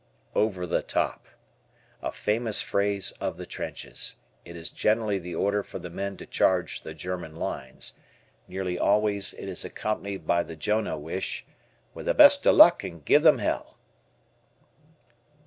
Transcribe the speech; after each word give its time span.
"Over 0.33 0.65
the 0.65 0.81
Top." 0.81 1.27
A 2.01 2.11
famous 2.11 2.59
phrase 2.63 3.11
of 3.21 3.37
the 3.37 3.45
trenches. 3.45 4.15
It 4.43 4.55
is 4.55 4.71
generally 4.71 5.19
the 5.19 5.35
order 5.35 5.61
for 5.61 5.77
the 5.77 5.91
men 5.91 6.17
to 6.17 6.25
charge 6.25 6.81
the 6.81 6.95
German 6.95 7.35
lines. 7.35 7.93
Nearly 8.47 8.79
always 8.79 9.35
it 9.35 9.47
is 9.47 9.63
accompanied 9.63 10.25
by 10.25 10.41
the 10.41 10.55
Jonah 10.55 10.97
wish, 10.97 11.45
"With 11.93 12.07
the 12.07 12.15
best 12.15 12.47
o' 12.47 12.51
luck 12.51 12.83
and 12.83 13.05
give 13.05 13.21
them 13.21 13.37
hell." 13.37 13.77